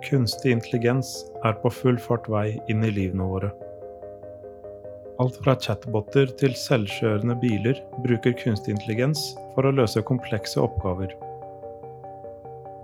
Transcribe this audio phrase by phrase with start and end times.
[0.00, 1.10] Kunstig intelligens
[1.44, 3.50] er på full fart vei inn i livene våre.
[5.20, 11.12] Alt fra chatboter til selvkjørende biler bruker kunstig intelligens for å løse komplekse oppgaver.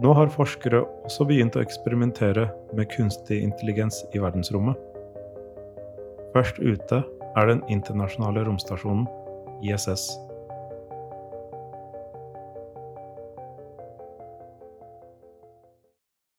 [0.05, 4.77] Nå har forskere også begynt å eksperimentere med kunstig intelligens i verdensrommet.
[6.37, 9.09] Først ute er den internasjonale romstasjonen
[9.65, 10.11] ISS.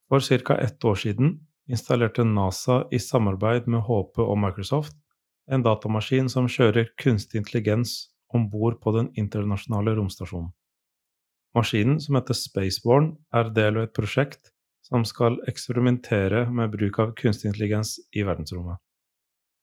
[0.08, 0.58] For ca.
[0.58, 4.96] ett år siden installerte NASA i samarbeid med HP og Microsoft
[5.52, 7.98] en datamaskin som kjører kunstig intelligens
[8.34, 10.52] om bord på den internasjonale romstasjonen.
[11.56, 14.52] Maskinen, som heter Spaceborne, er del av et prosjekt
[14.86, 18.80] som skal eksperimentere med bruk av kunstig intelligens i verdensrommet.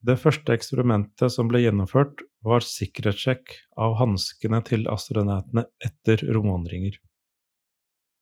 [0.05, 6.99] Det første eksperimentet som ble gjennomført, var sikkerhetssjekk av hanskene til astronautene etter romvandringer.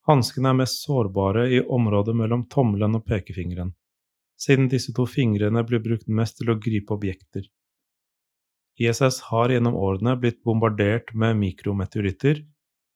[0.08, 3.70] Hanskene er mest sårbare i området mellom tommelen og pekefingeren,
[4.40, 7.44] siden disse to fingrene blir brukt mest til å gripe objekter.
[8.82, 12.40] ISS har gjennom årene blitt bombardert med mikrometeoritter,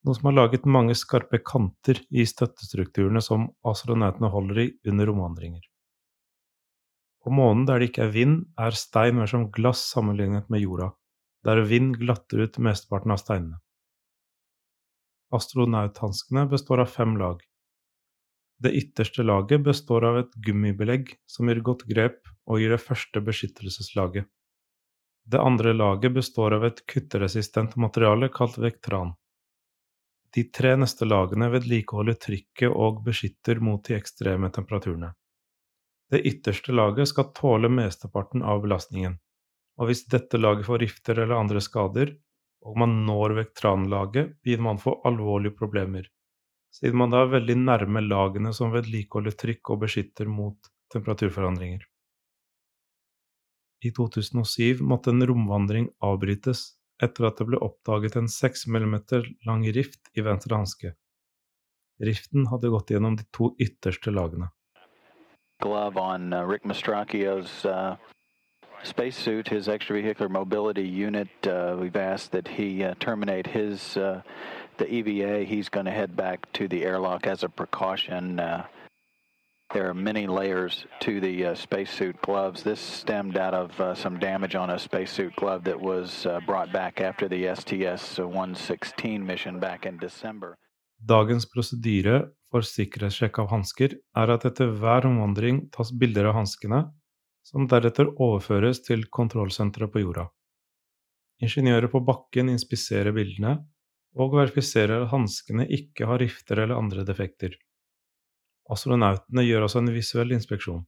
[0.07, 5.63] noe som har laget mange skarpe kanter i støttestrukturene som astronautene holder i under romvandringer.
[7.23, 10.93] På månen der det ikke er vind, er stein mer som glass sammenlignet med jorda,
[11.47, 13.59] der vind glatter ut mesteparten av steinene.
[15.35, 17.41] Astronauthanskene består av fem lag.
[18.59, 23.21] Det ytterste laget består av et gummibelegg som gir godt grep og gir det første
[23.21, 24.29] beskyttelseslaget.
[25.27, 29.17] Det andre laget består av et kutteresistent materiale kalt vektran.
[30.35, 35.11] De tre neste lagene vedlikeholder trykket og beskytter mot de ekstreme temperaturene.
[36.11, 39.19] Det ytterste laget skal tåle mesteparten av belastningen,
[39.81, 42.15] og hvis dette laget får rifter eller andre skader,
[42.67, 46.07] og man når vektranlaget, vil man få alvorlige problemer,
[46.75, 51.85] siden man da er veldig nærme lagene som vedlikeholder trykk og beskytter mot temperaturforandringer.
[53.85, 56.65] I 2007 måtte en romvandring avbrytes
[57.03, 58.97] etter at det ble oppdaget en 6 mm
[59.47, 60.95] lang rift i venstre hanske.
[62.03, 64.51] Riften hadde gått gjennom de to ytterste lagene.
[65.63, 67.97] Glove on uh, Rick Mastracchio's uh,
[68.83, 71.29] spacesuit, his extravehicular mobility unit.
[71.47, 74.23] Uh, we've asked that he uh, terminate his uh,
[74.79, 75.45] the EVA.
[75.45, 78.39] He's going to head back to the airlock as a precaution.
[78.41, 78.67] Uh,
[79.75, 82.63] there are many layers to the uh, spacesuit gloves.
[82.63, 87.29] This stemmed out of some damage on a spacesuit glove that was brought back after
[87.29, 90.57] the STS-116 mission back in December.
[91.05, 96.87] Dagens prosedyre for sikkerhetssjekk av hansker er at etter hver omvandring tas bilder av hanskene
[97.47, 100.27] som deretter overføres til kontrollsenteret på jorda.
[101.47, 103.59] Ingeniører på bakken inspiserer bildene
[104.17, 107.55] og verifiserer at hanskene ikke har rifter eller andre defekter.
[108.73, 110.83] Astronautene gjør altså en visuell inspeksjon,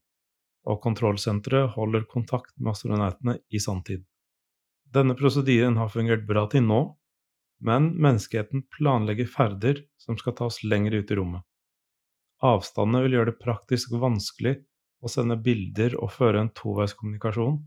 [0.67, 4.03] og kontrollsenteret holder kontakt med astronautene i sanntid.
[4.89, 6.81] Denne prosedyren har fungert bra til nå,
[7.63, 11.45] men menneskeheten planlegger ferder som skal tas lenger ut i rommet.
[12.43, 14.57] Avstandene vil gjøre det praktisk vanskelig
[15.01, 17.59] å sende bilder og føre en toveiskommunikasjon,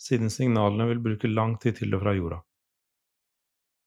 [0.00, 2.40] siden signalene vil bruke lang tid til og fra jorda.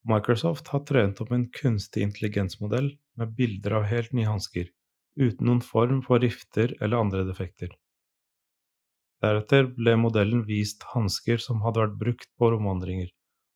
[0.08, 4.68] Microsoft har trent opp en kunstig intelligensmodell med bilder av helt nye hansker,
[5.16, 7.72] uten noen form for rifter eller andre defekter.
[9.24, 13.14] Deretter ble modellen vist hansker som hadde vært brukt på romvandringer,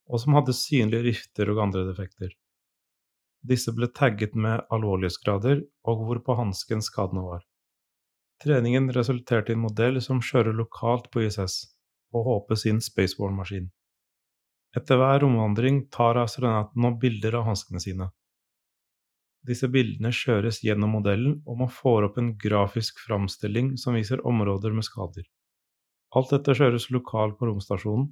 [0.07, 2.31] og som hadde synlige rifter og andre defekter.
[3.47, 7.43] Disse ble tagget med alvorlighetsgrader og hvorpå hansken skadene var.
[8.43, 11.63] Treningen resulterte i en modell som kjører lokalt på ISS,
[12.13, 13.71] og håper sin spacewall-maskin.
[14.77, 18.11] Etter hver romvandring tar astronauten nå bilder av hanskene sine.
[19.47, 24.75] Disse bildene kjøres gjennom modellen, og man får opp en grafisk framstilling som viser områder
[24.75, 25.25] med skader.
[26.15, 28.09] Alt dette kjøres lokalt på romstasjonen,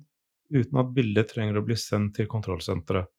[0.56, 3.12] uten at bildet trenger å bli sendt til kontrollsenteret,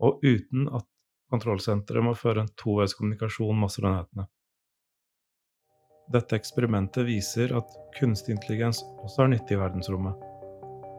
[0.00, 0.86] og uten at
[1.30, 4.26] kontrollsenteret må føre en toveiskommunikasjon med astronautene.
[6.10, 10.16] Dette eksperimentet viser at kunstig intelligens også er nyttig i verdensrommet.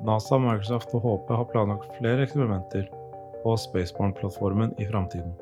[0.08, 2.88] NASA, Microsoft og HP har planlagt flere eksperimenter
[3.44, 5.34] på Spaceborne-plattformen i framtiden.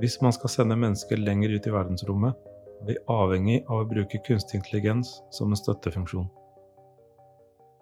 [0.00, 2.40] Hvis man skal sende mennesker lenger ut i verdensrommet,
[2.80, 6.28] er vi avhengig av å bruke kunstig intelligens som en støttefunksjon.